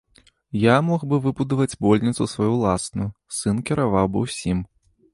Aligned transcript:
Я 0.61 0.77
мог 0.87 1.05
бы 1.11 1.17
выбудаваць 1.25 1.79
больніцу 1.87 2.29
сваю 2.33 2.49
ўласную, 2.57 3.09
сын 3.41 3.63
кіраваў 3.71 4.13
бы 4.17 4.29
ўсім. 4.29 4.69